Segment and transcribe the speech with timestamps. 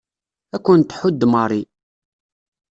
[0.55, 1.61] Ad kent-tḥudd Mary.